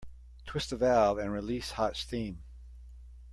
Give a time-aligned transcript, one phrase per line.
[0.47, 2.41] Twist the valve and release hot steam.